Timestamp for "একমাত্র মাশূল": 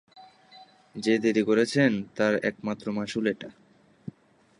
2.43-3.25